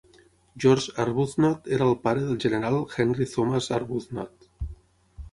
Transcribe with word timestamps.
George 0.63 0.93
Arbuthnot 1.01 1.67
era 1.77 1.89
el 1.89 1.93
pare 2.07 2.23
del 2.29 2.39
general 2.43 2.77
Henry 3.03 3.27
Thomas 3.33 3.67
Arbuthnot. 3.77 4.49